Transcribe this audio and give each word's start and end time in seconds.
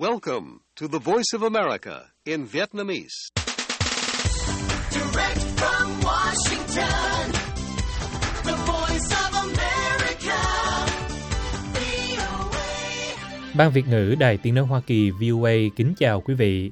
Welcome 0.00 0.60
to 0.76 0.86
the 0.86 0.98
Voice 1.00 1.32
of 1.34 1.42
America 1.42 2.12
in 2.24 2.46
Vietnamese. 2.46 3.32
Direct 4.92 5.40
from 5.56 6.00
Washington, 6.04 7.32
the 8.44 8.56
voice 8.66 9.10
of 9.24 9.34
America, 9.42 10.38
VOA. 11.74 13.56
Ban 13.56 13.72
Việt 13.72 13.88
ngữ 13.88 14.14
Đài 14.18 14.36
Tiếng 14.36 14.54
Nói 14.54 14.66
Hoa 14.66 14.80
Kỳ 14.86 15.10
VOA 15.10 15.54
kính 15.76 15.94
chào 15.98 16.20
quý 16.20 16.34
vị. 16.34 16.70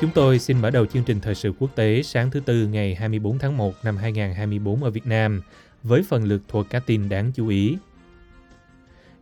Chúng 0.00 0.10
tôi 0.14 0.38
xin 0.38 0.60
mở 0.60 0.70
đầu 0.70 0.86
chương 0.86 1.04
trình 1.04 1.20
thời 1.20 1.34
sự 1.34 1.52
quốc 1.58 1.70
tế 1.74 2.02
sáng 2.02 2.30
thứ 2.30 2.40
Tư 2.40 2.66
ngày 2.66 2.94
24 2.94 3.38
tháng 3.38 3.56
1 3.56 3.74
năm 3.82 3.96
2024 3.96 4.84
ở 4.84 4.90
Việt 4.90 5.06
Nam 5.06 5.42
với 5.82 6.02
phần 6.02 6.24
lượt 6.24 6.42
thuộc 6.48 6.66
các 6.70 6.82
tin 6.86 7.08
đáng 7.08 7.32
chú 7.34 7.48
ý. 7.48 7.76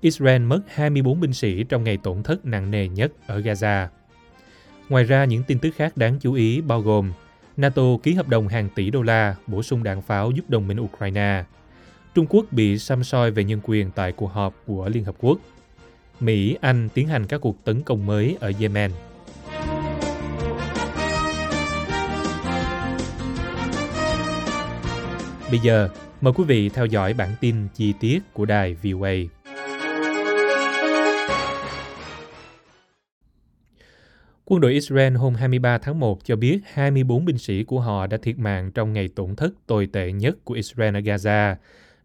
Israel 0.01 0.43
mất 0.43 0.61
24 0.69 1.21
binh 1.21 1.33
sĩ 1.33 1.65
trong 1.65 1.85
ngày 1.85 1.97
tổn 1.97 2.23
thất 2.23 2.45
nặng 2.45 2.71
nề 2.71 2.89
nhất 2.89 3.13
ở 3.27 3.41
Gaza. 3.41 3.87
Ngoài 4.89 5.05
ra, 5.05 5.25
những 5.25 5.43
tin 5.43 5.59
tức 5.59 5.71
khác 5.77 5.97
đáng 5.97 6.19
chú 6.21 6.33
ý 6.33 6.61
bao 6.61 6.81
gồm 6.81 7.13
NATO 7.57 7.83
ký 8.03 8.15
hợp 8.15 8.29
đồng 8.29 8.49
hàng 8.49 8.69
tỷ 8.75 8.91
đô 8.91 9.03
la 9.03 9.37
bổ 9.47 9.63
sung 9.63 9.83
đạn 9.83 10.03
pháo 10.03 10.31
giúp 10.31 10.51
đồng 10.51 10.69
minh 10.69 10.81
Ukraine. 10.81 11.45
Trung 12.15 12.27
Quốc 12.29 12.45
bị 12.51 12.79
xăm 12.79 13.05
soi 13.05 13.31
về 13.31 13.45
nhân 13.45 13.61
quyền 13.63 13.91
tại 13.91 14.13
cuộc 14.13 14.33
họp 14.33 14.55
của 14.67 14.89
Liên 14.89 15.05
Hợp 15.05 15.15
Quốc. 15.19 15.39
Mỹ, 16.21 16.57
Anh 16.61 16.89
tiến 16.95 17.09
hành 17.09 17.27
các 17.27 17.41
cuộc 17.41 17.65
tấn 17.65 17.83
công 17.83 18.07
mới 18.07 18.37
ở 18.41 18.53
Yemen. 18.61 18.91
Bây 25.51 25.59
giờ, 25.59 25.89
mời 26.27 26.33
quý 26.37 26.45
vị 26.45 26.69
theo 26.69 26.87
dõi 26.87 27.15
bản 27.15 27.31
tin 27.41 27.57
chi 27.75 27.95
tiết 28.01 28.19
của 28.33 28.45
đài 28.45 28.75
VOA. 28.75 29.13
Quân 34.45 34.61
đội 34.61 34.73
Israel 34.73 35.15
hôm 35.15 35.35
23 35.35 35.79
tháng 35.79 36.01
1 36.01 36.25
cho 36.25 36.37
biết 36.37 36.59
24 36.73 37.25
binh 37.25 37.39
sĩ 37.39 37.65
của 37.65 37.81
họ 37.81 38.07
đã 38.07 38.17
thiệt 38.23 38.39
mạng 38.39 38.71
trong 38.73 38.93
ngày 38.93 39.09
tổn 39.09 39.37
thất 39.37 39.55
tồi 39.67 39.87
tệ 39.93 40.13
nhất 40.13 40.37
của 40.45 40.55
Israel 40.55 40.97
ở 40.97 41.01
Gaza, 41.01 41.55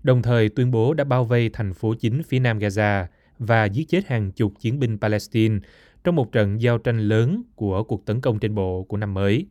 đồng 0.03 0.21
thời 0.21 0.49
tuyên 0.49 0.71
bố 0.71 0.93
đã 0.93 1.03
bao 1.03 1.25
vây 1.25 1.49
thành 1.49 1.73
phố 1.73 1.93
chính 1.93 2.23
phía 2.23 2.39
nam 2.39 2.59
Gaza 2.59 3.05
và 3.39 3.65
giết 3.65 3.89
chết 3.89 4.07
hàng 4.07 4.31
chục 4.31 4.53
chiến 4.59 4.79
binh 4.79 4.97
Palestine 4.97 5.59
trong 6.03 6.15
một 6.15 6.31
trận 6.31 6.61
giao 6.61 6.77
tranh 6.77 6.99
lớn 6.99 7.43
của 7.55 7.83
cuộc 7.83 8.05
tấn 8.05 8.21
công 8.21 8.39
trên 8.39 8.55
bộ 8.55 8.83
của 8.83 8.97
năm 8.97 9.13
mới. 9.13 9.45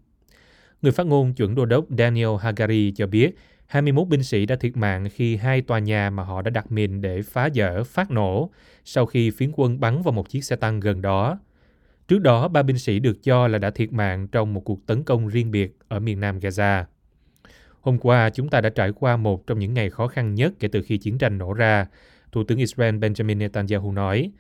Người 0.83 0.93
phát 0.93 1.07
ngôn 1.07 1.35
chuẩn 1.35 1.55
đô 1.55 1.65
đốc 1.65 1.85
Daniel 1.99 2.37
Hagari 2.41 2.93
cho 2.97 3.07
biết 3.07 3.31
21 3.71 4.09
binh 4.09 4.23
sĩ 4.23 4.47
đã 4.47 4.57
thiệt 4.57 4.77
mạng 4.77 5.09
khi 5.13 5.37
hai 5.37 5.63
tòa 5.63 5.79
nhà 5.79 6.11
mà 6.11 6.23
họ 6.23 6.43
đã 6.43 6.51
đặt 6.51 6.73
mìn 6.73 7.01
để 7.01 7.23
phá 7.23 7.49
dỡ 7.55 7.85
phát 7.85 8.11
nổ 8.11 8.51
sau 8.85 9.07
khi 9.07 9.31
phiến 9.31 9.51
quân 9.53 9.81
bắn 9.81 10.03
vào 10.03 10.13
một 10.13 10.29
chiếc 10.29 10.45
xe 10.45 10.57
tăng 10.57 10.81
gần 10.81 11.03
đó. 11.03 11.39
Trước 12.09 12.19
đó, 12.19 12.49
ba 12.49 12.63
binh 12.63 12.79
sĩ 12.79 12.99
được 12.99 13.23
cho 13.23 13.49
là 13.49 13.59
đã 13.59 13.71
thiệt 13.71 13.93
mạng 13.93 14.29
trong 14.29 14.55
một 14.55 14.61
cuộc 14.61 14.87
tấn 14.87 15.03
công 15.03 15.29
riêng 15.29 15.51
biệt 15.51 15.77
ở 15.89 16.01
miền 16.01 16.21
nam 16.21 16.39
Gaza. 16.39 16.85
Hôm 17.81 17.99
qua, 17.99 18.31
chúng 18.31 18.49
ta 18.49 18.61
đã 18.61 18.71
trải 18.71 18.93
qua 18.93 19.17
một 19.17 19.47
trong 19.47 19.59
những 19.59 19.75
ngày 19.75 19.91
khó 19.91 20.07
khăn 20.07 20.35
nhất 20.35 20.53
kể 20.59 20.69
từ 20.69 20.83
khi 20.83 20.99
chiến 20.99 21.19
tranh 21.19 21.39
nổ 21.39 21.53
ra, 21.53 21.87
Thủ 22.33 22.45
tướng 22.45 22.59
Israel 22.59 22.95
Benjamin 22.95 23.39
Netanyahu 23.39 23.93
nói. 23.93 24.33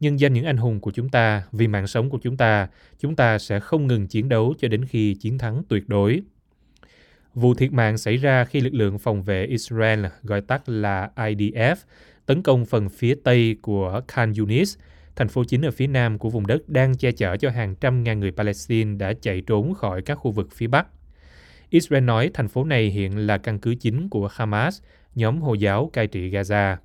Nhân 0.00 0.20
danh 0.20 0.32
những 0.32 0.44
anh 0.44 0.56
hùng 0.56 0.80
của 0.80 0.90
chúng 0.90 1.08
ta, 1.08 1.42
vì 1.52 1.68
mạng 1.68 1.86
sống 1.86 2.10
của 2.10 2.18
chúng 2.22 2.36
ta, 2.36 2.68
chúng 2.98 3.16
ta 3.16 3.38
sẽ 3.38 3.60
không 3.60 3.86
ngừng 3.86 4.06
chiến 4.06 4.28
đấu 4.28 4.54
cho 4.58 4.68
đến 4.68 4.84
khi 4.84 5.14
chiến 5.14 5.38
thắng 5.38 5.62
tuyệt 5.68 5.88
đối. 5.88 6.22
Vụ 7.34 7.54
thiệt 7.54 7.72
mạng 7.72 7.98
xảy 7.98 8.16
ra 8.16 8.44
khi 8.44 8.60
lực 8.60 8.74
lượng 8.74 8.98
phòng 8.98 9.22
vệ 9.22 9.44
Israel, 9.44 10.06
gọi 10.22 10.40
tắt 10.40 10.68
là 10.68 11.10
IDF, 11.16 11.76
tấn 12.26 12.42
công 12.42 12.66
phần 12.66 12.88
phía 12.88 13.14
tây 13.24 13.56
của 13.62 14.00
Khan 14.08 14.32
Yunis, 14.38 14.78
thành 15.16 15.28
phố 15.28 15.44
chính 15.44 15.62
ở 15.62 15.70
phía 15.70 15.86
nam 15.86 16.18
của 16.18 16.30
vùng 16.30 16.46
đất 16.46 16.68
đang 16.68 16.96
che 16.96 17.12
chở 17.12 17.36
cho 17.36 17.50
hàng 17.50 17.74
trăm 17.74 18.04
ngàn 18.04 18.20
người 18.20 18.32
Palestine 18.32 18.96
đã 18.96 19.12
chạy 19.12 19.40
trốn 19.40 19.74
khỏi 19.74 20.02
các 20.02 20.14
khu 20.14 20.30
vực 20.30 20.48
phía 20.52 20.66
bắc. 20.66 20.86
Israel 21.70 22.04
nói 22.04 22.30
thành 22.34 22.48
phố 22.48 22.64
này 22.64 22.90
hiện 22.90 23.26
là 23.26 23.38
căn 23.38 23.58
cứ 23.58 23.74
chính 23.74 24.08
của 24.08 24.28
Hamas, 24.32 24.82
nhóm 25.14 25.40
Hồi 25.40 25.58
giáo 25.58 25.90
cai 25.92 26.06
trị 26.06 26.30
Gaza. 26.30 26.76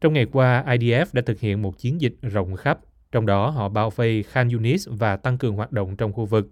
Trong 0.00 0.12
ngày 0.12 0.26
qua, 0.32 0.64
IDF 0.66 1.06
đã 1.12 1.22
thực 1.26 1.40
hiện 1.40 1.62
một 1.62 1.78
chiến 1.78 2.00
dịch 2.00 2.14
rộng 2.22 2.56
khắp, 2.56 2.78
trong 3.12 3.26
đó 3.26 3.50
họ 3.50 3.68
bao 3.68 3.90
vây 3.90 4.22
Khan 4.22 4.48
Yunis 4.48 4.88
và 4.90 5.16
tăng 5.16 5.38
cường 5.38 5.54
hoạt 5.54 5.72
động 5.72 5.96
trong 5.96 6.12
khu 6.12 6.26
vực. 6.26 6.48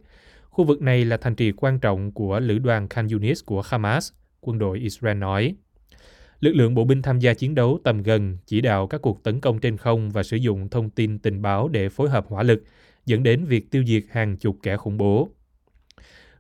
Khu 0.56 0.65
vực 0.65 0.83
này 0.83 1.05
là 1.05 1.17
thành 1.17 1.34
trì 1.34 1.53
quan 1.53 1.78
trọng 1.78 2.12
của 2.12 2.41
lữ 2.41 2.59
đoàn 2.59 2.89
Khan 2.89 3.09
Yunis 3.09 3.44
của 3.44 3.62
Hamas, 3.62 4.12
quân 4.41 4.59
đội 4.59 4.78
Israel 4.78 5.17
nói. 5.19 5.55
Lực 6.41 6.53
lượng 6.53 6.75
bộ 6.75 6.84
binh 6.84 7.03
tham 7.03 7.19
gia 7.19 7.34
chiến 7.34 7.55
đấu 7.55 7.81
tầm 7.84 8.03
gần, 8.03 8.39
chỉ 8.47 8.61
đạo 8.61 8.87
các 8.87 9.03
cuộc 9.03 9.22
tấn 9.22 9.41
công 9.41 9.59
trên 9.59 9.77
không 9.77 10.11
và 10.11 10.22
sử 10.22 10.37
dụng 10.37 10.69
thông 10.69 10.91
tin 10.91 11.19
tình 11.19 11.43
báo 11.43 11.69
để 11.69 11.89
phối 11.89 12.11
hợp 12.11 12.27
hỏa 12.28 12.43
lực, 12.43 12.62
dẫn 13.06 13.22
đến 13.22 13.45
việc 13.45 13.71
tiêu 13.71 13.84
diệt 13.87 14.03
hàng 14.11 14.37
chục 14.37 14.56
kẻ 14.62 14.77
khủng 14.77 14.97
bố. 14.97 15.28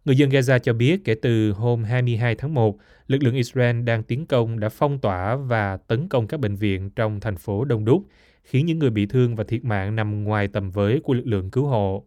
Người 0.04 0.16
dân 0.16 0.30
Gaza 0.30 0.58
cho 0.58 0.72
biết 0.72 1.04
kể 1.04 1.14
từ 1.22 1.52
hôm 1.52 1.84
22 1.84 2.34
tháng 2.34 2.54
1, 2.54 2.78
lực 3.06 3.22
lượng 3.22 3.34
Israel 3.34 3.82
đang 3.82 4.02
tiến 4.02 4.26
công 4.26 4.60
đã 4.60 4.68
phong 4.68 4.98
tỏa 4.98 5.36
và 5.36 5.76
tấn 5.76 6.08
công 6.08 6.26
các 6.26 6.40
bệnh 6.40 6.56
viện 6.56 6.90
trong 6.90 7.20
thành 7.20 7.36
phố 7.36 7.64
Đông 7.64 7.84
Đúc, 7.84 8.02
khiến 8.44 8.66
những 8.66 8.78
người 8.78 8.90
bị 8.90 9.06
thương 9.06 9.36
và 9.36 9.44
thiệt 9.44 9.64
mạng 9.64 9.96
nằm 9.96 10.24
ngoài 10.24 10.48
tầm 10.48 10.70
với 10.70 11.00
của 11.00 11.14
lực 11.14 11.26
lượng 11.26 11.50
cứu 11.50 11.66
hộ. 11.66 12.06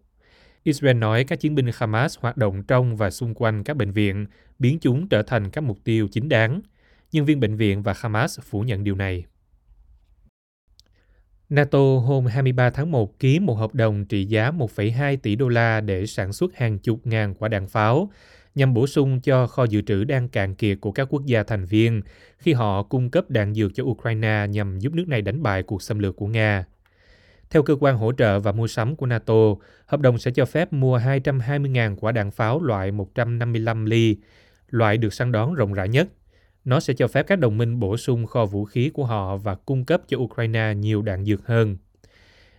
Israel 0.69 0.97
nói 0.97 1.23
các 1.23 1.39
chiến 1.39 1.55
binh 1.55 1.69
Hamas 1.73 2.17
hoạt 2.19 2.37
động 2.37 2.63
trong 2.63 2.95
và 2.95 3.09
xung 3.09 3.33
quanh 3.33 3.63
các 3.63 3.77
bệnh 3.77 3.91
viện, 3.91 4.25
biến 4.59 4.77
chúng 4.81 5.07
trở 5.07 5.23
thành 5.23 5.49
các 5.49 5.61
mục 5.61 5.77
tiêu 5.83 6.07
chính 6.11 6.29
đáng. 6.29 6.61
Nhân 7.11 7.25
viên 7.25 7.39
bệnh 7.39 7.55
viện 7.55 7.83
và 7.83 7.93
Hamas 7.97 8.39
phủ 8.39 8.61
nhận 8.61 8.83
điều 8.83 8.95
này. 8.95 9.25
NATO 11.49 11.79
hôm 11.79 12.25
23 12.25 12.69
tháng 12.69 12.91
1 12.91 13.19
ký 13.19 13.39
một 13.39 13.53
hợp 13.53 13.75
đồng 13.75 14.05
trị 14.05 14.25
giá 14.25 14.51
1,2 14.51 15.17
tỷ 15.17 15.35
đô 15.35 15.47
la 15.47 15.81
để 15.81 16.05
sản 16.05 16.33
xuất 16.33 16.55
hàng 16.55 16.79
chục 16.79 17.07
ngàn 17.07 17.33
quả 17.33 17.49
đạn 17.49 17.67
pháo 17.67 18.11
nhằm 18.55 18.73
bổ 18.73 18.87
sung 18.87 19.21
cho 19.21 19.47
kho 19.47 19.63
dự 19.63 19.81
trữ 19.81 20.03
đang 20.03 20.29
cạn 20.29 20.55
kiệt 20.55 20.77
của 20.81 20.91
các 20.91 21.07
quốc 21.09 21.25
gia 21.25 21.43
thành 21.43 21.65
viên 21.65 22.01
khi 22.37 22.53
họ 22.53 22.83
cung 22.83 23.09
cấp 23.09 23.29
đạn 23.29 23.53
dược 23.53 23.71
cho 23.75 23.83
Ukraine 23.83 24.47
nhằm 24.49 24.79
giúp 24.79 24.93
nước 24.93 25.07
này 25.07 25.21
đánh 25.21 25.43
bại 25.43 25.63
cuộc 25.63 25.81
xâm 25.81 25.99
lược 25.99 26.15
của 26.15 26.27
Nga. 26.27 26.65
Theo 27.49 27.63
cơ 27.63 27.75
quan 27.79 27.97
hỗ 27.97 28.11
trợ 28.11 28.39
và 28.39 28.51
mua 28.51 28.67
sắm 28.67 28.95
của 28.95 29.05
NATO, 29.05 29.55
hợp 29.85 29.99
đồng 29.99 30.17
sẽ 30.17 30.31
cho 30.31 30.45
phép 30.45 30.73
mua 30.73 30.99
220.000 30.99 31.95
quả 31.95 32.11
đạn 32.11 32.31
pháo 32.31 32.61
loại 32.61 32.91
155 32.91 33.85
ly, 33.85 34.17
loại 34.69 34.97
được 34.97 35.13
săn 35.13 35.31
đón 35.31 35.53
rộng 35.53 35.73
rãi 35.73 35.89
nhất. 35.89 36.07
Nó 36.65 36.79
sẽ 36.79 36.93
cho 36.93 37.07
phép 37.07 37.27
các 37.27 37.39
đồng 37.39 37.57
minh 37.57 37.79
bổ 37.79 37.97
sung 37.97 38.25
kho 38.25 38.45
vũ 38.45 38.65
khí 38.65 38.89
của 38.93 39.05
họ 39.05 39.37
và 39.37 39.55
cung 39.55 39.85
cấp 39.85 40.01
cho 40.07 40.17
Ukraine 40.17 40.73
nhiều 40.75 41.01
đạn 41.01 41.25
dược 41.25 41.47
hơn. 41.47 41.77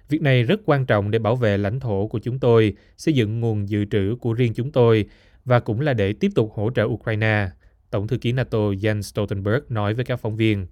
Việc 0.08 0.22
này 0.22 0.42
rất 0.42 0.60
quan 0.64 0.86
trọng 0.86 1.10
để 1.10 1.18
bảo 1.18 1.36
vệ 1.36 1.58
lãnh 1.58 1.80
thổ 1.80 2.06
của 2.06 2.18
chúng 2.18 2.38
tôi, 2.38 2.74
xây 2.96 3.14
dựng 3.14 3.40
nguồn 3.40 3.68
dự 3.68 3.84
trữ 3.84 4.16
của 4.20 4.32
riêng 4.32 4.54
chúng 4.54 4.72
tôi 4.72 5.06
và 5.44 5.60
cũng 5.60 5.80
là 5.80 5.94
để 5.94 6.12
tiếp 6.12 6.30
tục 6.34 6.52
hỗ 6.54 6.70
trợ 6.70 6.84
Ukraine, 6.84 7.48
Tổng 7.90 8.08
thư 8.08 8.18
ký 8.18 8.32
NATO 8.32 8.58
Jens 8.58 9.00
Stoltenberg 9.00 9.60
nói 9.68 9.94
với 9.94 10.04
các 10.04 10.20
phóng 10.20 10.36
viên. 10.36 10.66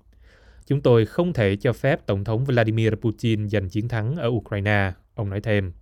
Chúng 0.68 0.80
tôi 0.80 1.06
không 1.06 1.32
thể 1.32 1.56
cho 1.56 1.72
phép 1.72 2.06
Tổng 2.06 2.24
thống 2.24 2.44
Vladimir 2.44 2.92
Putin 2.94 3.48
giành 3.48 3.68
chiến 3.68 3.88
thắng 3.88 4.16
ở 4.16 4.28
Ukraine, 4.28 4.92
ông 5.14 5.30
nói 5.30 5.40
thêm. 5.40 5.72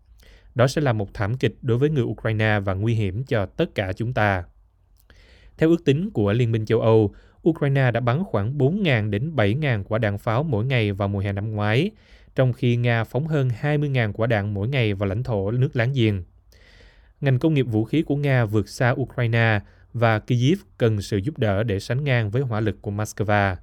Đó 0.54 0.66
sẽ 0.66 0.80
là 0.80 0.92
một 0.92 1.14
thảm 1.14 1.36
kịch 1.36 1.54
đối 1.62 1.78
với 1.78 1.90
người 1.90 2.04
Ukraine 2.04 2.60
và 2.60 2.74
nguy 2.74 2.94
hiểm 2.94 3.24
cho 3.24 3.46
tất 3.46 3.74
cả 3.74 3.92
chúng 3.92 4.12
ta. 4.12 4.44
Theo 5.58 5.68
ước 5.70 5.84
tính 5.84 6.10
của 6.10 6.32
Liên 6.32 6.52
minh 6.52 6.66
châu 6.66 6.80
Âu, 6.80 7.14
Ukraine 7.48 7.90
đã 7.90 8.00
bắn 8.00 8.24
khoảng 8.24 8.58
4.000 8.58 9.10
đến 9.10 9.32
7.000 9.36 9.84
quả 9.84 9.98
đạn 9.98 10.18
pháo 10.18 10.42
mỗi 10.42 10.64
ngày 10.64 10.92
vào 10.92 11.08
mùa 11.08 11.18
hè 11.18 11.32
năm 11.32 11.52
ngoái, 11.52 11.90
trong 12.34 12.52
khi 12.52 12.76
Nga 12.76 13.04
phóng 13.04 13.26
hơn 13.26 13.50
20.000 13.62 14.12
quả 14.12 14.26
đạn 14.26 14.54
mỗi 14.54 14.68
ngày 14.68 14.94
vào 14.94 15.08
lãnh 15.08 15.22
thổ 15.22 15.50
nước 15.50 15.76
láng 15.76 15.92
giềng. 15.92 16.24
Ngành 17.20 17.38
công 17.38 17.54
nghiệp 17.54 17.66
vũ 17.66 17.84
khí 17.84 18.02
của 18.02 18.16
Nga 18.16 18.44
vượt 18.44 18.68
xa 18.68 18.90
Ukraine 18.90 19.60
và 19.92 20.18
Kyiv 20.18 20.58
cần 20.78 21.02
sự 21.02 21.16
giúp 21.16 21.38
đỡ 21.38 21.62
để 21.62 21.80
sánh 21.80 22.04
ngang 22.04 22.30
với 22.30 22.42
hỏa 22.42 22.60
lực 22.60 22.82
của 22.82 22.90
Moscow. 22.90 23.56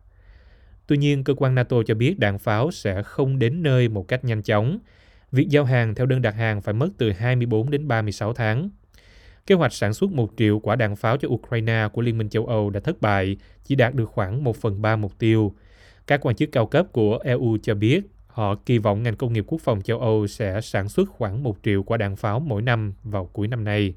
Tuy 0.87 0.97
nhiên, 0.97 1.23
cơ 1.23 1.33
quan 1.33 1.55
NATO 1.55 1.83
cho 1.83 1.95
biết 1.95 2.19
đạn 2.19 2.37
pháo 2.37 2.71
sẽ 2.71 3.03
không 3.03 3.39
đến 3.39 3.63
nơi 3.63 3.89
một 3.89 4.07
cách 4.07 4.25
nhanh 4.25 4.41
chóng. 4.41 4.79
Việc 5.31 5.49
giao 5.49 5.65
hàng 5.65 5.95
theo 5.95 6.05
đơn 6.05 6.21
đặt 6.21 6.35
hàng 6.35 6.61
phải 6.61 6.73
mất 6.73 6.89
từ 6.97 7.11
24 7.11 7.69
đến 7.69 7.87
36 7.87 8.33
tháng. 8.33 8.69
Kế 9.47 9.55
hoạch 9.55 9.73
sản 9.73 9.93
xuất 9.93 10.11
một 10.11 10.31
triệu 10.37 10.59
quả 10.59 10.75
đạn 10.75 10.95
pháo 10.95 11.17
cho 11.17 11.27
Ukraine 11.27 11.87
của 11.93 12.01
Liên 12.01 12.17
minh 12.17 12.29
châu 12.29 12.45
Âu 12.45 12.69
đã 12.69 12.79
thất 12.79 13.01
bại, 13.01 13.37
chỉ 13.63 13.75
đạt 13.75 13.93
được 13.93 14.05
khoảng 14.05 14.43
1 14.43 14.55
phần 14.55 14.81
3 14.81 14.95
mục 14.95 15.19
tiêu. 15.19 15.53
Các 16.07 16.25
quan 16.25 16.35
chức 16.35 16.51
cao 16.51 16.65
cấp 16.65 16.85
của 16.91 17.17
EU 17.23 17.57
cho 17.63 17.75
biết 17.75 18.01
họ 18.27 18.55
kỳ 18.55 18.77
vọng 18.77 19.03
ngành 19.03 19.15
công 19.15 19.33
nghiệp 19.33 19.45
quốc 19.47 19.61
phòng 19.61 19.81
châu 19.81 19.99
Âu 19.99 20.27
sẽ 20.27 20.61
sản 20.61 20.89
xuất 20.89 21.09
khoảng 21.09 21.43
1 21.43 21.57
triệu 21.63 21.83
quả 21.83 21.97
đạn 21.97 22.15
pháo 22.15 22.39
mỗi 22.39 22.61
năm 22.61 22.93
vào 23.03 23.25
cuối 23.25 23.47
năm 23.47 23.63
nay. 23.63 23.93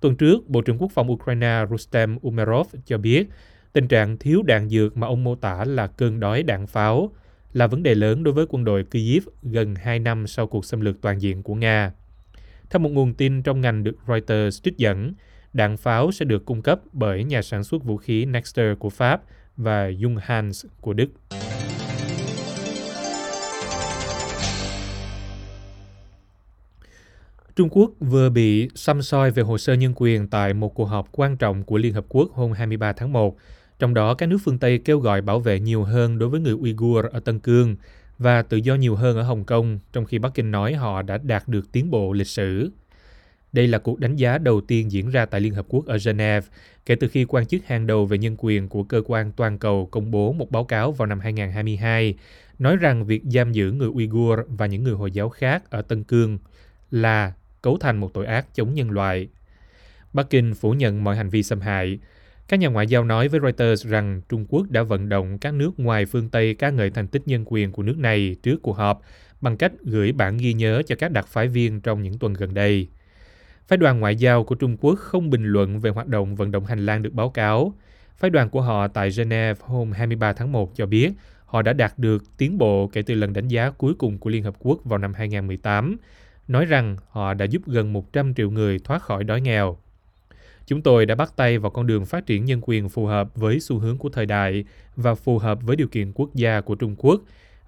Tuần 0.00 0.16
trước, 0.16 0.48
Bộ 0.48 0.60
trưởng 0.60 0.78
Quốc 0.78 0.90
phòng 0.94 1.10
Ukraine 1.10 1.64
Rustem 1.70 2.18
Umerov 2.22 2.74
cho 2.86 2.98
biết 2.98 3.28
tình 3.76 3.88
trạng 3.88 4.16
thiếu 4.16 4.42
đạn 4.42 4.68
dược 4.68 4.96
mà 4.96 5.06
ông 5.06 5.24
mô 5.24 5.34
tả 5.34 5.64
là 5.64 5.86
cơn 5.86 6.20
đói 6.20 6.42
đạn 6.42 6.66
pháo 6.66 7.10
là 7.52 7.66
vấn 7.66 7.82
đề 7.82 7.94
lớn 7.94 8.24
đối 8.24 8.34
với 8.34 8.46
quân 8.48 8.64
đội 8.64 8.84
Kyiv 8.84 9.28
gần 9.42 9.74
2 9.74 9.98
năm 9.98 10.26
sau 10.26 10.46
cuộc 10.46 10.64
xâm 10.64 10.80
lược 10.80 11.00
toàn 11.00 11.22
diện 11.22 11.42
của 11.42 11.54
Nga. 11.54 11.92
Theo 12.70 12.80
một 12.80 12.88
nguồn 12.88 13.14
tin 13.14 13.42
trong 13.42 13.60
ngành 13.60 13.84
được 13.84 13.96
Reuters 14.08 14.62
trích 14.62 14.76
dẫn, 14.76 15.12
đạn 15.52 15.76
pháo 15.76 16.12
sẽ 16.12 16.24
được 16.24 16.44
cung 16.44 16.62
cấp 16.62 16.80
bởi 16.92 17.24
nhà 17.24 17.42
sản 17.42 17.64
xuất 17.64 17.84
vũ 17.84 17.96
khí 17.96 18.24
Nexter 18.24 18.78
của 18.78 18.90
Pháp 18.90 19.22
và 19.56 19.90
Junghans 19.90 20.68
của 20.80 20.92
Đức. 20.92 21.08
Trung 27.56 27.68
Quốc 27.70 27.90
vừa 28.00 28.30
bị 28.30 28.68
xăm 28.74 29.02
soi 29.02 29.30
về 29.30 29.42
hồ 29.42 29.58
sơ 29.58 29.74
nhân 29.74 29.92
quyền 29.96 30.28
tại 30.28 30.54
một 30.54 30.74
cuộc 30.74 30.84
họp 30.84 31.08
quan 31.12 31.36
trọng 31.36 31.64
của 31.64 31.78
Liên 31.78 31.94
Hợp 31.94 32.04
Quốc 32.08 32.30
hôm 32.32 32.52
23 32.52 32.92
tháng 32.92 33.12
1. 33.12 33.36
Trong 33.78 33.94
đó, 33.94 34.14
các 34.14 34.26
nước 34.26 34.38
phương 34.44 34.58
Tây 34.58 34.78
kêu 34.78 34.98
gọi 34.98 35.20
bảo 35.20 35.40
vệ 35.40 35.60
nhiều 35.60 35.84
hơn 35.84 36.18
đối 36.18 36.28
với 36.28 36.40
người 36.40 36.52
Uyghur 36.52 37.04
ở 37.12 37.20
Tân 37.20 37.38
Cương 37.38 37.76
và 38.18 38.42
tự 38.42 38.56
do 38.56 38.74
nhiều 38.74 38.94
hơn 38.94 39.16
ở 39.16 39.22
Hồng 39.22 39.44
Kông, 39.44 39.78
trong 39.92 40.04
khi 40.04 40.18
Bắc 40.18 40.34
Kinh 40.34 40.50
nói 40.50 40.74
họ 40.74 41.02
đã 41.02 41.18
đạt 41.18 41.48
được 41.48 41.72
tiến 41.72 41.90
bộ 41.90 42.12
lịch 42.12 42.26
sử. 42.26 42.70
Đây 43.52 43.68
là 43.68 43.78
cuộc 43.78 44.00
đánh 44.00 44.16
giá 44.16 44.38
đầu 44.38 44.60
tiên 44.60 44.92
diễn 44.92 45.10
ra 45.10 45.26
tại 45.26 45.40
Liên 45.40 45.54
Hợp 45.54 45.66
Quốc 45.68 45.86
ở 45.86 45.98
Geneva 46.04 46.46
kể 46.86 46.94
từ 46.94 47.08
khi 47.08 47.24
quan 47.28 47.46
chức 47.46 47.66
hàng 47.66 47.86
đầu 47.86 48.06
về 48.06 48.18
nhân 48.18 48.36
quyền 48.38 48.68
của 48.68 48.82
cơ 48.82 49.02
quan 49.06 49.32
toàn 49.32 49.58
cầu 49.58 49.88
công 49.90 50.10
bố 50.10 50.32
một 50.32 50.50
báo 50.50 50.64
cáo 50.64 50.92
vào 50.92 51.06
năm 51.06 51.20
2022 51.20 52.14
nói 52.58 52.76
rằng 52.76 53.04
việc 53.04 53.22
giam 53.24 53.52
giữ 53.52 53.72
người 53.72 53.88
Uyghur 53.88 54.38
và 54.48 54.66
những 54.66 54.84
người 54.84 54.94
Hồi 54.94 55.10
giáo 55.10 55.28
khác 55.28 55.70
ở 55.70 55.82
Tân 55.82 56.04
Cương 56.04 56.38
là 56.90 57.32
cấu 57.62 57.78
thành 57.78 57.96
một 57.96 58.14
tội 58.14 58.26
ác 58.26 58.54
chống 58.54 58.74
nhân 58.74 58.90
loại. 58.90 59.28
Bắc 60.12 60.30
Kinh 60.30 60.54
phủ 60.54 60.72
nhận 60.72 61.04
mọi 61.04 61.16
hành 61.16 61.28
vi 61.28 61.42
xâm 61.42 61.60
hại. 61.60 61.98
Các 62.48 62.56
nhà 62.56 62.68
ngoại 62.68 62.86
giao 62.86 63.04
nói 63.04 63.28
với 63.28 63.40
Reuters 63.40 63.86
rằng 63.86 64.20
Trung 64.28 64.46
Quốc 64.48 64.70
đã 64.70 64.82
vận 64.82 65.08
động 65.08 65.38
các 65.38 65.54
nước 65.54 65.80
ngoài 65.80 66.06
phương 66.06 66.28
Tây 66.28 66.54
ca 66.54 66.70
ngợi 66.70 66.90
thành 66.90 67.08
tích 67.08 67.22
nhân 67.26 67.44
quyền 67.46 67.72
của 67.72 67.82
nước 67.82 67.98
này 67.98 68.36
trước 68.42 68.62
cuộc 68.62 68.76
họp 68.76 69.02
bằng 69.40 69.56
cách 69.56 69.72
gửi 69.84 70.12
bản 70.12 70.36
ghi 70.36 70.52
nhớ 70.52 70.82
cho 70.86 70.96
các 70.98 71.12
đặc 71.12 71.26
phái 71.26 71.48
viên 71.48 71.80
trong 71.80 72.02
những 72.02 72.18
tuần 72.18 72.34
gần 72.34 72.54
đây. 72.54 72.88
Phái 73.68 73.76
đoàn 73.76 74.00
ngoại 74.00 74.16
giao 74.16 74.44
của 74.44 74.54
Trung 74.54 74.76
Quốc 74.80 74.94
không 74.98 75.30
bình 75.30 75.44
luận 75.44 75.80
về 75.80 75.90
hoạt 75.90 76.06
động 76.06 76.36
vận 76.36 76.50
động 76.50 76.64
hành 76.64 76.86
lang 76.86 77.02
được 77.02 77.12
báo 77.12 77.30
cáo. 77.30 77.74
Phái 78.16 78.30
đoàn 78.30 78.50
của 78.50 78.60
họ 78.60 78.88
tại 78.88 79.10
Geneva 79.16 79.60
hôm 79.66 79.92
23 79.92 80.32
tháng 80.32 80.52
1 80.52 80.76
cho 80.76 80.86
biết 80.86 81.12
họ 81.44 81.62
đã 81.62 81.72
đạt 81.72 81.98
được 81.98 82.22
tiến 82.38 82.58
bộ 82.58 82.90
kể 82.92 83.02
từ 83.02 83.14
lần 83.14 83.32
đánh 83.32 83.48
giá 83.48 83.70
cuối 83.70 83.94
cùng 83.98 84.18
của 84.18 84.30
Liên 84.30 84.42
Hợp 84.42 84.54
Quốc 84.58 84.80
vào 84.84 84.98
năm 84.98 85.14
2018, 85.14 85.96
nói 86.48 86.64
rằng 86.64 86.96
họ 87.08 87.34
đã 87.34 87.44
giúp 87.44 87.62
gần 87.66 87.92
100 87.92 88.34
triệu 88.34 88.50
người 88.50 88.78
thoát 88.78 89.02
khỏi 89.02 89.24
đói 89.24 89.40
nghèo. 89.40 89.78
Chúng 90.66 90.82
tôi 90.82 91.06
đã 91.06 91.14
bắt 91.14 91.32
tay 91.36 91.58
vào 91.58 91.70
con 91.70 91.86
đường 91.86 92.06
phát 92.06 92.26
triển 92.26 92.44
nhân 92.44 92.60
quyền 92.62 92.88
phù 92.88 93.06
hợp 93.06 93.34
với 93.34 93.60
xu 93.60 93.78
hướng 93.78 93.98
của 93.98 94.08
thời 94.08 94.26
đại 94.26 94.64
và 94.96 95.14
phù 95.14 95.38
hợp 95.38 95.58
với 95.62 95.76
điều 95.76 95.88
kiện 95.88 96.12
quốc 96.12 96.34
gia 96.34 96.60
của 96.60 96.74
Trung 96.74 96.94
Quốc 96.98 97.20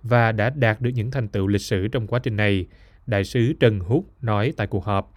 và 0.03 0.33
đã 0.33 0.50
đạt 0.50 0.81
được 0.81 0.91
những 0.95 1.11
thành 1.11 1.29
tựu 1.29 1.47
lịch 1.47 1.61
sử 1.61 1.89
trong 1.89 2.06
quá 2.06 2.19
trình 2.19 2.37
này, 2.37 2.67
Đại 3.06 3.25
sứ 3.25 3.53
Trần 3.61 3.81
Húc 3.81 4.05
nói 4.23 4.53
tại 4.56 4.67
cuộc 4.67 4.85
họp. 4.85 5.15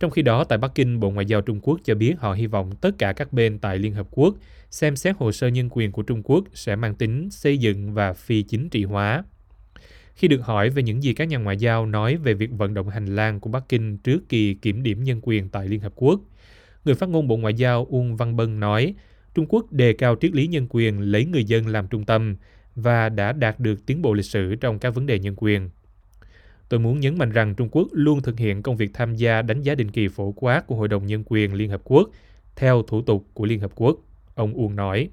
Trong 0.00 0.10
khi 0.10 0.22
đó, 0.22 0.44
tại 0.44 0.58
Bắc 0.58 0.74
Kinh, 0.74 1.00
Bộ 1.00 1.10
Ngoại 1.10 1.26
giao 1.26 1.40
Trung 1.40 1.60
Quốc 1.62 1.80
cho 1.84 1.94
biết 1.94 2.14
họ 2.18 2.32
hy 2.32 2.46
vọng 2.46 2.72
tất 2.80 2.90
cả 2.98 3.12
các 3.12 3.32
bên 3.32 3.58
tại 3.58 3.78
Liên 3.78 3.92
Hợp 3.94 4.06
Quốc 4.10 4.34
xem 4.70 4.96
xét 4.96 5.16
hồ 5.16 5.32
sơ 5.32 5.48
nhân 5.48 5.68
quyền 5.72 5.92
của 5.92 6.02
Trung 6.02 6.22
Quốc 6.24 6.44
sẽ 6.54 6.76
mang 6.76 6.94
tính 6.94 7.30
xây 7.30 7.58
dựng 7.58 7.94
và 7.94 8.12
phi 8.12 8.42
chính 8.42 8.68
trị 8.68 8.84
hóa. 8.84 9.24
Khi 10.14 10.28
được 10.28 10.40
hỏi 10.40 10.70
về 10.70 10.82
những 10.82 11.02
gì 11.02 11.14
các 11.14 11.28
nhà 11.28 11.38
ngoại 11.38 11.56
giao 11.56 11.86
nói 11.86 12.16
về 12.16 12.34
việc 12.34 12.50
vận 12.50 12.74
động 12.74 12.88
hành 12.88 13.06
lang 13.16 13.40
của 13.40 13.50
Bắc 13.50 13.68
Kinh 13.68 13.98
trước 13.98 14.28
kỳ 14.28 14.54
kiểm 14.54 14.82
điểm 14.82 15.04
nhân 15.04 15.20
quyền 15.22 15.48
tại 15.48 15.68
Liên 15.68 15.80
Hợp 15.80 15.92
Quốc, 15.96 16.20
người 16.88 16.94
phát 16.94 17.08
ngôn 17.08 17.28
Bộ 17.28 17.36
Ngoại 17.36 17.54
giao 17.54 17.86
Uông 17.90 18.16
Văn 18.16 18.36
Bân 18.36 18.60
nói 18.60 18.94
Trung 19.34 19.46
Quốc 19.48 19.72
đề 19.72 19.92
cao 19.92 20.16
triết 20.20 20.32
lý 20.34 20.46
nhân 20.46 20.66
quyền 20.70 21.00
lấy 21.00 21.24
người 21.24 21.44
dân 21.44 21.66
làm 21.66 21.88
trung 21.88 22.04
tâm 22.04 22.36
và 22.74 23.08
đã 23.08 23.32
đạt 23.32 23.60
được 23.60 23.86
tiến 23.86 24.02
bộ 24.02 24.12
lịch 24.12 24.24
sử 24.24 24.54
trong 24.54 24.78
các 24.78 24.94
vấn 24.94 25.06
đề 25.06 25.18
nhân 25.18 25.34
quyền. 25.36 25.70
Tôi 26.68 26.80
muốn 26.80 27.00
nhấn 27.00 27.18
mạnh 27.18 27.30
rằng 27.30 27.54
Trung 27.54 27.68
Quốc 27.72 27.88
luôn 27.92 28.22
thực 28.22 28.38
hiện 28.38 28.62
công 28.62 28.76
việc 28.76 28.90
tham 28.94 29.14
gia 29.14 29.42
đánh 29.42 29.62
giá 29.62 29.74
định 29.74 29.90
kỳ 29.90 30.08
phổ 30.08 30.32
quát 30.32 30.66
của 30.66 30.76
Hội 30.76 30.88
đồng 30.88 31.06
Nhân 31.06 31.22
quyền 31.26 31.54
Liên 31.54 31.70
Hợp 31.70 31.80
Quốc 31.84 32.10
theo 32.56 32.82
thủ 32.82 33.02
tục 33.02 33.26
của 33.34 33.44
Liên 33.44 33.60
Hợp 33.60 33.72
Quốc, 33.74 33.96
ông 34.34 34.54
Uông 34.54 34.76
nói. 34.76 35.08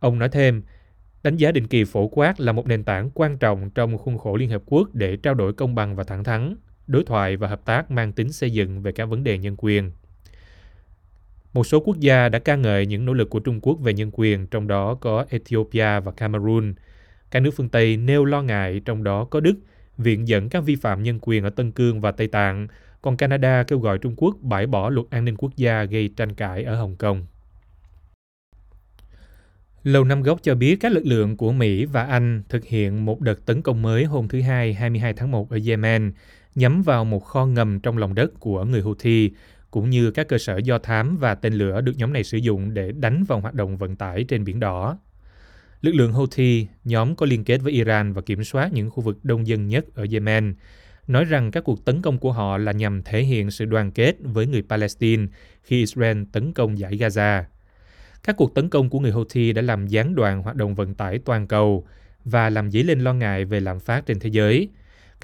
Ông 0.00 0.18
nói 0.18 0.28
thêm, 0.28 0.62
đánh 1.22 1.36
giá 1.36 1.52
định 1.52 1.66
kỳ 1.66 1.84
phổ 1.84 2.08
quát 2.08 2.40
là 2.40 2.52
một 2.52 2.66
nền 2.66 2.84
tảng 2.84 3.10
quan 3.14 3.38
trọng 3.38 3.70
trong 3.70 3.98
khuôn 3.98 4.18
khổ 4.18 4.36
Liên 4.36 4.50
Hợp 4.50 4.62
Quốc 4.66 4.94
để 4.94 5.16
trao 5.16 5.34
đổi 5.34 5.52
công 5.52 5.74
bằng 5.74 5.96
và 5.96 6.04
thẳng 6.04 6.24
thắn, 6.24 6.56
đối 6.86 7.04
thoại 7.04 7.36
và 7.36 7.48
hợp 7.48 7.64
tác 7.64 7.90
mang 7.90 8.12
tính 8.12 8.32
xây 8.32 8.50
dựng 8.50 8.82
về 8.82 8.92
các 8.92 9.06
vấn 9.06 9.24
đề 9.24 9.38
nhân 9.38 9.54
quyền. 9.58 9.90
Một 11.54 11.66
số 11.66 11.80
quốc 11.80 12.00
gia 12.00 12.28
đã 12.28 12.38
ca 12.38 12.56
ngợi 12.56 12.86
những 12.86 13.04
nỗ 13.04 13.12
lực 13.12 13.30
của 13.30 13.40
Trung 13.40 13.60
Quốc 13.62 13.80
về 13.80 13.92
nhân 13.92 14.10
quyền, 14.12 14.46
trong 14.46 14.66
đó 14.66 14.94
có 14.94 15.24
Ethiopia 15.30 16.00
và 16.00 16.12
Cameroon. 16.12 16.74
Các 17.30 17.40
nước 17.40 17.50
phương 17.56 17.68
Tây 17.68 17.96
nêu 17.96 18.24
lo 18.24 18.42
ngại, 18.42 18.80
trong 18.84 19.04
đó 19.04 19.24
có 19.24 19.40
Đức, 19.40 19.54
viện 19.98 20.28
dẫn 20.28 20.48
các 20.48 20.64
vi 20.64 20.76
phạm 20.76 21.02
nhân 21.02 21.18
quyền 21.22 21.44
ở 21.44 21.50
Tân 21.50 21.72
Cương 21.72 22.00
và 22.00 22.12
Tây 22.12 22.28
Tạng, 22.28 22.68
còn 23.02 23.16
Canada 23.16 23.62
kêu 23.62 23.78
gọi 23.78 23.98
Trung 23.98 24.14
Quốc 24.16 24.36
bãi 24.40 24.66
bỏ 24.66 24.90
luật 24.90 25.06
an 25.10 25.24
ninh 25.24 25.36
quốc 25.36 25.56
gia 25.56 25.84
gây 25.84 26.10
tranh 26.16 26.34
cãi 26.34 26.64
ở 26.64 26.76
Hồng 26.76 26.96
Kông. 26.96 27.26
Lầu 29.82 30.04
Năm 30.04 30.22
Góc 30.22 30.38
cho 30.42 30.54
biết 30.54 30.76
các 30.80 30.92
lực 30.92 31.06
lượng 31.06 31.36
của 31.36 31.52
Mỹ 31.52 31.84
và 31.84 32.04
Anh 32.04 32.42
thực 32.48 32.64
hiện 32.64 33.04
một 33.04 33.20
đợt 33.20 33.46
tấn 33.46 33.62
công 33.62 33.82
mới 33.82 34.04
hôm 34.04 34.28
thứ 34.28 34.40
Hai 34.40 34.74
22 34.74 35.12
tháng 35.12 35.30
1 35.30 35.50
ở 35.50 35.58
Yemen, 35.66 36.12
nhắm 36.54 36.82
vào 36.82 37.04
một 37.04 37.24
kho 37.24 37.46
ngầm 37.46 37.80
trong 37.80 37.98
lòng 37.98 38.14
đất 38.14 38.40
của 38.40 38.64
người 38.64 38.80
Houthi, 38.80 39.30
cũng 39.74 39.90
như 39.90 40.10
các 40.10 40.28
cơ 40.28 40.38
sở 40.38 40.56
do 40.56 40.78
thám 40.78 41.16
và 41.16 41.34
tên 41.34 41.54
lửa 41.54 41.80
được 41.80 41.92
nhóm 41.96 42.12
này 42.12 42.24
sử 42.24 42.38
dụng 42.38 42.74
để 42.74 42.92
đánh 42.92 43.24
vào 43.24 43.40
hoạt 43.40 43.54
động 43.54 43.76
vận 43.76 43.96
tải 43.96 44.24
trên 44.24 44.44
Biển 44.44 44.60
Đỏ. 44.60 44.98
Lực 45.80 45.94
lượng 45.94 46.12
Houthi, 46.12 46.66
nhóm 46.84 47.16
có 47.16 47.26
liên 47.26 47.44
kết 47.44 47.58
với 47.58 47.72
Iran 47.72 48.12
và 48.12 48.22
kiểm 48.22 48.44
soát 48.44 48.72
những 48.72 48.90
khu 48.90 49.02
vực 49.02 49.24
đông 49.24 49.46
dân 49.46 49.68
nhất 49.68 49.84
ở 49.94 50.06
Yemen, 50.12 50.54
nói 51.06 51.24
rằng 51.24 51.50
các 51.50 51.64
cuộc 51.64 51.84
tấn 51.84 52.02
công 52.02 52.18
của 52.18 52.32
họ 52.32 52.58
là 52.58 52.72
nhằm 52.72 53.02
thể 53.02 53.22
hiện 53.22 53.50
sự 53.50 53.64
đoàn 53.64 53.90
kết 53.92 54.16
với 54.20 54.46
người 54.46 54.62
Palestine 54.62 55.26
khi 55.62 55.78
Israel 55.78 56.22
tấn 56.32 56.52
công 56.52 56.78
giải 56.78 56.96
Gaza. 56.96 57.42
Các 58.22 58.36
cuộc 58.36 58.54
tấn 58.54 58.68
công 58.68 58.90
của 58.90 59.00
người 59.00 59.10
Houthi 59.10 59.52
đã 59.52 59.62
làm 59.62 59.86
gián 59.86 60.14
đoạn 60.14 60.42
hoạt 60.42 60.56
động 60.56 60.74
vận 60.74 60.94
tải 60.94 61.18
toàn 61.18 61.46
cầu 61.46 61.86
và 62.24 62.50
làm 62.50 62.70
dấy 62.70 62.84
lên 62.84 63.00
lo 63.00 63.14
ngại 63.14 63.44
về 63.44 63.60
lạm 63.60 63.80
phát 63.80 64.06
trên 64.06 64.18
thế 64.20 64.30
giới. 64.30 64.68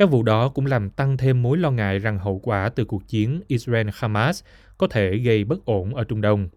Các 0.00 0.10
vụ 0.10 0.22
đó 0.22 0.48
cũng 0.48 0.66
làm 0.66 0.90
tăng 0.90 1.16
thêm 1.16 1.42
mối 1.42 1.58
lo 1.58 1.70
ngại 1.70 1.98
rằng 1.98 2.18
hậu 2.18 2.38
quả 2.38 2.68
từ 2.68 2.84
cuộc 2.84 3.08
chiến 3.08 3.40
Israel-Hamas 3.48 4.42
có 4.78 4.86
thể 4.88 5.16
gây 5.16 5.44
bất 5.44 5.64
ổn 5.64 5.94
ở 5.94 6.04
Trung 6.04 6.20
Đông. 6.20 6.48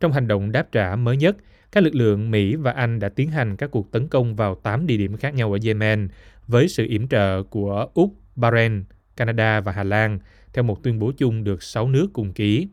Trong 0.00 0.12
hành 0.12 0.28
động 0.28 0.52
đáp 0.52 0.72
trả 0.72 0.96
mới 0.96 1.16
nhất, 1.16 1.36
các 1.72 1.84
lực 1.84 1.94
lượng 1.94 2.30
Mỹ 2.30 2.56
và 2.56 2.72
Anh 2.72 2.98
đã 2.98 3.08
tiến 3.08 3.30
hành 3.30 3.56
các 3.56 3.70
cuộc 3.70 3.92
tấn 3.92 4.08
công 4.08 4.36
vào 4.36 4.54
8 4.54 4.86
địa 4.86 4.96
điểm 4.96 5.16
khác 5.16 5.34
nhau 5.34 5.52
ở 5.52 5.58
Yemen 5.64 6.08
với 6.46 6.68
sự 6.68 6.86
yểm 6.88 7.08
trợ 7.08 7.42
của 7.42 7.88
Úc, 7.94 8.14
Bahrain, 8.36 8.84
Canada 9.16 9.60
và 9.60 9.72
Hà 9.72 9.84
Lan, 9.84 10.18
theo 10.52 10.64
một 10.64 10.82
tuyên 10.82 10.98
bố 10.98 11.12
chung 11.16 11.44
được 11.44 11.62
6 11.62 11.88
nước 11.88 12.06
cùng 12.12 12.32
ký. 12.32 12.68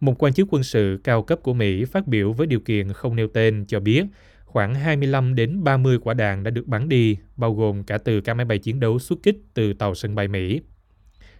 Một 0.00 0.22
quan 0.22 0.32
chức 0.32 0.48
quân 0.50 0.62
sự 0.62 1.00
cao 1.04 1.22
cấp 1.22 1.38
của 1.42 1.54
Mỹ 1.54 1.84
phát 1.84 2.06
biểu 2.06 2.32
với 2.32 2.46
điều 2.46 2.60
kiện 2.60 2.92
không 2.92 3.16
nêu 3.16 3.28
tên 3.28 3.64
cho 3.68 3.80
biết 3.80 4.04
khoảng 4.52 4.74
25 4.74 5.34
đến 5.34 5.64
30 5.64 5.98
quả 5.98 6.14
đạn 6.14 6.42
đã 6.42 6.50
được 6.50 6.66
bắn 6.66 6.88
đi, 6.88 7.16
bao 7.36 7.54
gồm 7.54 7.84
cả 7.84 7.98
từ 7.98 8.20
các 8.20 8.34
máy 8.34 8.44
bay 8.44 8.58
chiến 8.58 8.80
đấu 8.80 8.98
xuất 8.98 9.18
kích 9.22 9.36
từ 9.54 9.72
tàu 9.72 9.94
sân 9.94 10.14
bay 10.14 10.28
Mỹ. 10.28 10.60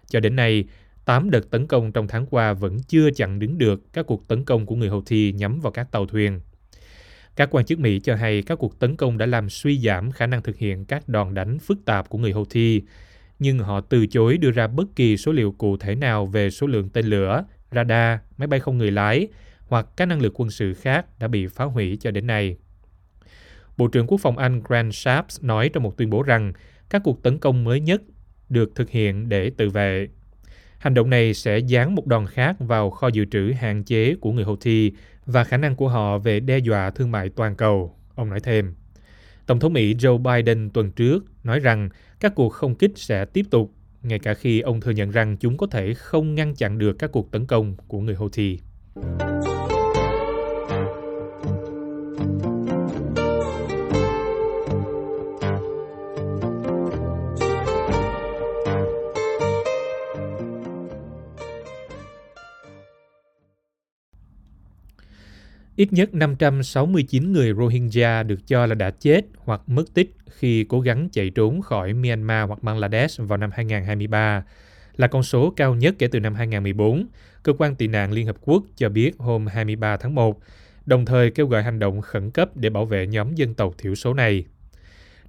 Cho 0.07 0.21
đến 0.21 0.37
nay, 0.37 0.64
8 1.05 1.31
đợt 1.31 1.50
tấn 1.50 1.67
công 1.67 1.93
trong 1.93 2.09
tháng 2.09 2.26
qua 2.26 2.52
vẫn 2.52 2.79
chưa 2.88 3.11
chặn 3.11 3.38
đứng 3.38 3.59
được 3.59 3.93
các 3.93 4.07
cuộc 4.07 4.29
tấn 4.29 4.45
công 4.45 4.67
của 4.67 4.76
người 4.76 4.88
Houthi 4.88 5.33
nhắm 5.33 5.61
vào 5.61 5.73
các 5.73 5.93
tàu 5.93 6.07
thuyền. 6.07 6.40
Các 7.37 7.49
quan 7.50 7.64
chức 7.64 7.79
Mỹ 7.79 8.00
cho 8.00 8.14
hay 8.14 8.43
các 8.43 8.59
cuộc 8.59 8.79
tấn 8.79 8.97
công 8.97 9.19
đã 9.19 9.26
làm 9.26 9.50
suy 9.50 9.79
giảm 9.79 10.11
khả 10.11 10.26
năng 10.26 10.43
thực 10.43 10.57
hiện 10.57 10.85
các 10.85 11.09
đòn 11.09 11.35
đánh 11.35 11.59
phức 11.59 11.85
tạp 11.85 12.09
của 12.09 12.19
người 12.19 12.33
Houthi, 12.33 12.83
nhưng 13.38 13.59
họ 13.59 13.81
từ 13.81 14.07
chối 14.07 14.38
đưa 14.38 14.50
ra 14.50 14.67
bất 14.67 14.97
kỳ 14.97 15.17
số 15.17 15.33
liệu 15.33 15.52
cụ 15.52 15.76
thể 15.76 15.95
nào 15.95 16.26
về 16.26 16.50
số 16.50 16.67
lượng 16.67 16.88
tên 16.88 17.07
lửa, 17.07 17.45
radar, 17.73 18.19
máy 18.37 18.47
bay 18.49 18.61
không 18.61 18.79
người 18.79 18.90
lái 18.90 19.29
hoặc 19.69 19.87
các 19.97 20.07
năng 20.07 20.23
lực 20.23 20.40
quân 20.40 20.50
sự 20.50 20.75
khác 20.75 21.19
đã 21.19 21.29
bị 21.29 21.47
phá 21.47 21.64
hủy 21.64 21.99
cho 22.00 22.11
đến 22.11 22.26
nay. 22.26 22.57
Bộ 23.81 23.89
trưởng 23.89 24.07
Quốc 24.07 24.21
phòng 24.21 24.39
Anh 24.39 24.61
Grant 24.69 24.95
Shapps 24.95 25.43
nói 25.43 25.69
trong 25.69 25.83
một 25.83 25.97
tuyên 25.97 26.11
bố 26.11 26.23
rằng 26.23 26.53
các 26.91 27.03
cuộc 27.05 27.23
tấn 27.23 27.39
công 27.39 27.65
mới 27.65 27.81
nhất 27.81 28.03
được 28.49 28.75
thực 28.75 28.91
hiện 28.91 29.29
để 29.29 29.51
tự 29.57 29.71
vệ. 29.71 30.09
Hành 30.79 30.95
động 30.95 31.11
này 31.11 31.35
sẽ 31.35 31.59
dán 31.59 31.95
một 31.95 32.07
đòn 32.07 32.27
khác 32.27 32.57
vào 32.59 32.91
kho 32.91 33.09
dự 33.09 33.25
trữ 33.25 33.53
hạn 33.59 33.85
chế 33.85 34.15
của 34.21 34.33
người 34.33 34.45
Houthi 34.45 34.93
và 35.27 35.45
khả 35.45 35.57
năng 35.57 35.77
của 35.77 35.89
họ 35.89 36.19
về 36.19 36.41
đe 36.41 36.59
dọa 36.59 36.91
thương 36.91 37.11
mại 37.11 37.29
toàn 37.29 37.57
cầu, 37.57 37.97
ông 38.15 38.31
nói 38.31 38.41
thêm. 38.41 38.75
Tổng 39.47 39.61
thống 39.61 39.73
Mỹ 39.73 39.95
Joe 39.95 40.19
Biden 40.19 40.71
tuần 40.71 40.93
trước 40.93 41.25
nói 41.45 41.61
rằng 41.61 41.89
các 42.21 42.35
cuộc 42.35 42.49
không 42.49 42.75
kích 42.75 42.93
sẽ 42.97 43.25
tiếp 43.25 43.47
tục, 43.51 43.73
ngay 44.03 44.19
cả 44.19 44.35
khi 44.35 44.61
ông 44.61 44.81
thừa 44.81 44.91
nhận 44.91 45.11
rằng 45.11 45.37
chúng 45.37 45.57
có 45.57 45.67
thể 45.67 45.95
không 45.95 46.35
ngăn 46.35 46.55
chặn 46.55 46.79
được 46.79 46.99
các 46.99 47.13
cuộc 47.13 47.31
tấn 47.31 47.47
công 47.47 47.77
của 47.89 48.01
người 48.01 48.15
Houthi. 48.15 48.59
Ít 65.77 65.93
nhất 65.93 66.15
569 66.15 67.33
người 67.33 67.55
Rohingya 67.55 68.23
được 68.23 68.47
cho 68.47 68.67
là 68.67 68.75
đã 68.75 68.91
chết 68.91 69.21
hoặc 69.37 69.61
mất 69.67 69.85
tích 69.95 70.15
khi 70.31 70.65
cố 70.65 70.81
gắng 70.81 71.09
chạy 71.12 71.31
trốn 71.31 71.62
khỏi 71.62 71.95
Myanmar 71.95 72.49
hoặc 72.49 72.62
Bangladesh 72.62 73.21
vào 73.29 73.39
năm 73.39 73.50
2023, 73.53 74.45
là 74.97 75.07
con 75.07 75.23
số 75.23 75.53
cao 75.57 75.75
nhất 75.75 75.95
kể 75.99 76.07
từ 76.07 76.21
năm 76.21 76.35
2014, 76.35 77.07
Cơ 77.43 77.53
quan 77.59 77.75
tị 77.75 77.87
nạn 77.87 78.12
Liên 78.12 78.27
Hợp 78.27 78.37
Quốc 78.41 78.65
cho 78.77 78.89
biết 78.89 79.19
hôm 79.19 79.47
23 79.47 79.97
tháng 79.97 80.15
1, 80.15 80.41
đồng 80.87 81.05
thời 81.05 81.31
kêu 81.31 81.47
gọi 81.47 81.62
hành 81.62 81.79
động 81.79 82.00
khẩn 82.00 82.31
cấp 82.31 82.57
để 82.57 82.71
bảo 82.71 82.85
vệ 82.85 83.07
nhóm 83.07 83.35
dân 83.35 83.55
tộc 83.55 83.75
thiểu 83.79 83.95
số 83.95 84.15
này. 84.15 84.45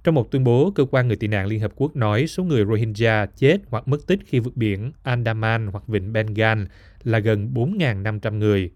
Trong 0.04 0.14
một 0.14 0.30
tuyên 0.30 0.44
bố, 0.44 0.72
cơ 0.74 0.84
quan 0.90 1.08
người 1.08 1.16
tị 1.16 1.26
nạn 1.26 1.46
Liên 1.46 1.60
Hợp 1.60 1.72
Quốc 1.76 1.96
nói 1.96 2.26
số 2.26 2.44
người 2.44 2.64
Rohingya 2.64 3.26
chết 3.26 3.58
hoặc 3.68 3.88
mất 3.88 4.06
tích 4.06 4.18
khi 4.26 4.38
vượt 4.38 4.56
biển 4.56 4.92
Andaman 5.02 5.66
hoặc 5.66 5.88
vịnh 5.88 6.12
Bengal 6.12 6.62
là 7.04 7.18
gần 7.18 7.50
4.500 7.54 8.38
người. 8.38 8.70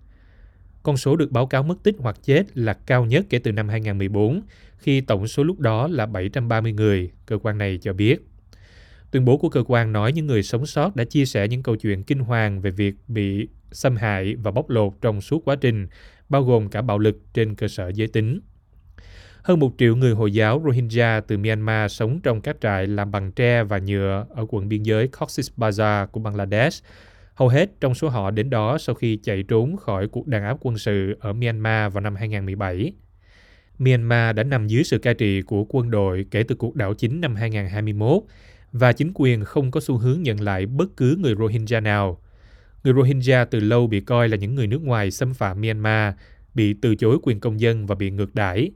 Con 0.87 0.97
số 0.97 1.16
được 1.16 1.33
báo 1.33 1.47
cáo 1.47 1.62
mất 1.62 1.83
tích 1.83 1.97
hoặc 1.99 2.16
chết 2.23 2.59
là 2.59 2.73
cao 2.73 3.05
nhất 3.05 3.26
kể 3.31 3.38
từ 3.38 3.52
năm 3.52 3.69
2014, 3.69 4.40
khi 4.78 5.00
tổng 5.00 5.28
số 5.28 5.43
lúc 5.43 5.61
đó 5.61 5.88
là 5.88 6.07
730 6.07 6.73
người, 6.73 7.11
cơ 7.26 7.38
quan 7.38 7.59
này 7.59 7.78
cho 7.83 7.93
biết. 7.93 8.26
Tuyên 9.11 9.25
bố 9.25 9.37
của 9.37 9.49
cơ 9.49 9.64
quan 9.66 9.93
nói 9.93 10.12
những 10.12 10.26
người 10.26 10.43
sống 10.43 10.66
sót 10.66 10.97
đã 10.97 11.05
chia 11.05 11.26
sẻ 11.26 11.49
những 11.49 11.62
câu 11.62 11.76
chuyện 11.76 12.02
kinh 12.02 12.19
hoàng 12.19 12.61
về 12.61 12.71
việc 12.71 12.95
bị 13.09 13.49
xâm 13.73 13.97
hại 13.97 14.35
và 14.35 14.50
bóc 14.50 14.71
lột 14.71 14.93
trong 15.00 15.21
suốt 15.21 15.45
quá 15.45 15.57
trình, 15.57 15.88
bao 16.28 16.43
gồm 16.43 16.69
cả 16.69 16.83
bạo 16.83 16.99
lực 16.99 17.19
trên 17.35 17.55
cơ 17.55 17.69
sở 17.69 17.88
giới 17.95 18.09
tính. 18.09 18.40
Hơn 19.43 19.61
một 19.61 19.73
triệu 19.78 19.97
người 19.97 20.12
Hồi 20.12 20.33
giáo 20.33 20.62
Rohingya 20.64 21.21
từ 21.21 21.38
Myanmar 21.38 21.93
sống 21.93 22.21
trong 22.21 22.40
các 22.40 22.57
trại 22.61 22.87
làm 22.87 23.11
bằng 23.11 23.33
tre 23.33 23.64
và 23.64 23.78
nhựa 23.78 24.26
ở 24.35 24.47
quận 24.49 24.69
biên 24.69 24.83
giới 24.83 25.09
Cox's 25.09 25.49
Bazar 25.57 26.07
của 26.07 26.21
Bangladesh. 26.21 26.85
Hầu 27.37 27.49
hết 27.49 27.71
trong 27.81 27.95
số 27.95 28.09
họ 28.09 28.31
đến 28.31 28.50
đó 28.50 28.78
sau 28.78 28.95
khi 28.95 29.19
chạy 29.23 29.43
trốn 29.43 29.76
khỏi 29.76 30.09
cuộc 30.09 30.26
đàn 30.26 30.45
áp 30.45 30.57
quân 30.61 30.78
sự 30.78 31.16
ở 31.21 31.33
Myanmar 31.33 31.93
vào 31.93 32.00
năm 32.00 32.14
2017. 32.14 32.93
Myanmar 33.78 34.37
đã 34.37 34.43
nằm 34.43 34.66
dưới 34.66 34.85
sự 34.85 34.99
cai 34.99 35.14
trị 35.14 35.43
của 35.43 35.64
quân 35.69 35.90
đội 35.90 36.26
kể 36.31 36.43
từ 36.43 36.55
cuộc 36.55 36.76
đảo 36.76 36.95
chính 36.95 37.21
năm 37.21 37.35
2021 37.35 38.23
và 38.73 38.93
chính 38.93 39.11
quyền 39.14 39.45
không 39.45 39.71
có 39.71 39.81
xu 39.81 39.97
hướng 39.97 40.23
nhận 40.23 40.40
lại 40.40 40.66
bất 40.66 40.97
cứ 40.97 41.16
người 41.21 41.35
Rohingya 41.38 41.81
nào. 41.81 42.21
Người 42.85 42.95
Rohingya 42.95 43.45
từ 43.45 43.61
lâu 43.61 43.87
bị 43.87 44.00
coi 44.00 44.28
là 44.28 44.37
những 44.37 44.55
người 44.55 44.66
nước 44.66 44.83
ngoài 44.83 45.11
xâm 45.11 45.35
phạm 45.35 45.61
Myanmar, 45.61 46.14
bị 46.55 46.75
từ 46.83 46.95
chối 46.95 47.19
quyền 47.23 47.40
công 47.40 47.61
dân 47.61 47.87
và 47.87 47.95
bị 47.95 48.11
ngược 48.11 48.35
đãi. 48.35 48.71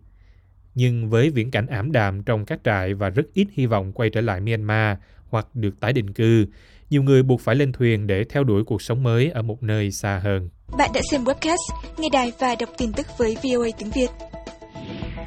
Nhưng 0.75 1.11
với 1.11 1.31
viễn 1.31 1.50
cảnh 1.50 1.67
ảm 1.67 1.93
đạm 1.93 2.23
trong 2.23 2.45
các 2.45 2.61
trại 2.64 2.95
và 2.95 3.11
rất 3.11 3.26
ít 3.35 3.49
hy 3.52 3.67
vọng 3.67 3.93
quay 3.93 4.11
trở 4.11 4.21
lại 4.21 4.40
Myanmar 4.40 4.99
hoặc 5.29 5.47
được 5.55 5.81
tái 5.81 5.93
định 5.93 6.12
cư, 6.12 6.47
nhiều 6.90 7.02
người 7.02 7.23
buộc 7.23 7.40
phải 7.40 7.56
lên 7.56 7.73
thuyền 7.73 8.06
để 8.06 8.25
theo 8.30 8.44
đuổi 8.44 8.62
cuộc 8.66 8.82
sống 8.82 9.02
mới 9.02 9.30
ở 9.30 9.42
một 9.42 9.62
nơi 9.62 9.90
xa 9.90 10.20
hơn. 10.25 10.49
Bạn 10.78 10.90
đã 10.94 11.00
xem 11.11 11.25
webcast, 11.25 11.75
nghe 11.99 12.09
đài 12.12 12.32
và 12.38 12.54
đọc 12.54 12.68
tin 12.76 12.92
tức 12.92 13.06
với 13.18 13.37
VOA 13.42 13.68
tiếng 13.78 13.90
Việt. 13.90 14.11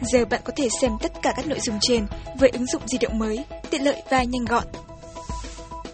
Giờ 0.01 0.25
bạn 0.25 0.41
có 0.43 0.53
thể 0.55 0.67
xem 0.81 0.91
tất 1.01 1.11
cả 1.21 1.33
các 1.35 1.47
nội 1.47 1.59
dung 1.59 1.75
trên 1.81 2.05
với 2.39 2.49
ứng 2.49 2.65
dụng 2.65 2.81
di 2.87 2.97
động 2.97 3.19
mới, 3.19 3.45
tiện 3.69 3.83
lợi 3.83 4.01
và 4.09 4.23
nhanh 4.23 4.45
gọn. 4.45 4.63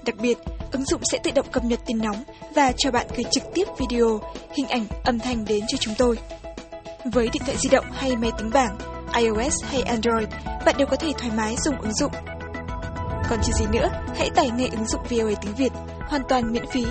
Đặc 0.05 0.15
biệt, 0.21 0.38
ứng 0.71 0.85
dụng 0.85 1.01
sẽ 1.11 1.17
tự 1.23 1.31
động 1.35 1.45
cập 1.51 1.63
nhật 1.63 1.79
tin 1.85 1.97
nóng 1.97 2.23
và 2.55 2.71
cho 2.77 2.91
bạn 2.91 3.07
gửi 3.15 3.25
trực 3.31 3.43
tiếp 3.53 3.67
video, 3.79 4.21
hình 4.57 4.67
ảnh, 4.67 4.85
âm 5.03 5.19
thanh 5.19 5.45
đến 5.45 5.59
cho 5.67 5.77
chúng 5.77 5.93
tôi. 5.97 6.17
Với 7.13 7.29
điện 7.33 7.41
thoại 7.45 7.57
di 7.57 7.69
động 7.69 7.85
hay 7.91 8.15
máy 8.15 8.31
tính 8.38 8.49
bảng, 8.53 8.77
iOS 9.15 9.63
hay 9.63 9.81
Android, 9.81 10.27
bạn 10.65 10.75
đều 10.77 10.88
có 10.88 10.95
thể 10.95 11.11
thoải 11.17 11.31
mái 11.38 11.55
dùng 11.65 11.81
ứng 11.81 11.93
dụng. 11.93 12.11
Còn 13.29 13.39
chờ 13.43 13.53
gì 13.53 13.65
nữa, 13.74 13.89
hãy 14.17 14.29
tải 14.36 14.50
ngay 14.50 14.69
ứng 14.69 14.86
dụng 14.86 15.01
VOA 15.01 15.31
tiếng 15.41 15.55
Việt, 15.55 15.69
hoàn 16.00 16.21
toàn 16.29 16.53
miễn 16.53 16.63
phí. 16.74 16.86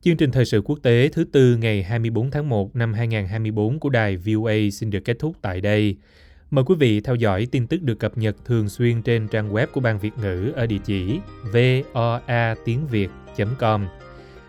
Chương 0.00 0.16
trình 0.16 0.30
thời 0.30 0.44
sự 0.44 0.62
quốc 0.64 0.78
tế 0.82 1.08
thứ 1.08 1.24
tư 1.32 1.56
ngày 1.56 1.82
24 1.82 2.30
tháng 2.30 2.48
1 2.48 2.76
năm 2.76 2.92
2024 2.92 3.80
của 3.80 3.88
đài 3.88 4.16
VOA 4.16 4.54
xin 4.72 4.90
được 4.90 5.00
kết 5.04 5.16
thúc 5.18 5.36
tại 5.42 5.60
đây. 5.60 5.96
Mời 6.50 6.64
quý 6.64 6.74
vị 6.78 7.00
theo 7.00 7.14
dõi 7.14 7.46
tin 7.52 7.66
tức 7.66 7.82
được 7.82 7.98
cập 7.98 8.18
nhật 8.18 8.36
thường 8.44 8.68
xuyên 8.68 9.02
trên 9.02 9.28
trang 9.28 9.52
web 9.52 9.66
của 9.66 9.80
Ban 9.80 9.98
Việt 9.98 10.12
ngữ 10.22 10.52
ở 10.56 10.66
địa 10.66 10.78
chỉ 10.84 11.20
voa 11.52 12.54
tiếng 12.64 12.86
việt.com. 12.86 13.86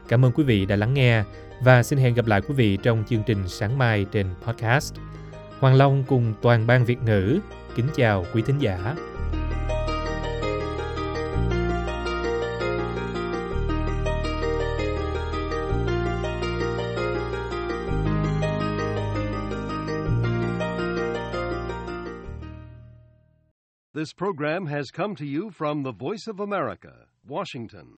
Cảm 0.07 0.25
ơn 0.25 0.31
quý 0.31 0.43
vị 0.43 0.65
đã 0.65 0.75
lắng 0.75 0.93
nghe 0.93 1.23
và 1.61 1.83
xin 1.83 1.99
hẹn 1.99 2.13
gặp 2.13 2.25
lại 2.27 2.41
quý 2.41 2.53
vị 2.55 2.77
trong 2.83 3.03
chương 3.09 3.23
trình 3.25 3.47
sáng 3.47 3.77
mai 3.77 4.05
trên 4.11 4.27
podcast. 4.45 4.93
Hoàng 5.59 5.75
Long 5.75 6.03
cùng 6.07 6.33
toàn 6.41 6.67
ban 6.67 6.85
Việt 6.85 7.01
ngữ 7.05 7.39
kính 7.75 7.87
chào 7.95 8.25
quý 8.33 8.41
thính 8.45 8.59
giả. 8.59 8.95
This 23.93 24.13
program 24.13 24.67
has 24.67 24.91
come 24.93 25.15
to 25.15 25.25
you 25.25 25.49
from 25.49 25.83
the 25.83 25.91
Voice 25.91 26.27
of 26.27 26.39
America, 26.39 27.07
Washington. 27.27 27.95